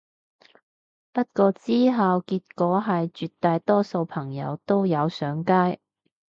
[1.11, 5.79] 不過之後結果係絕大多數朋友都有上街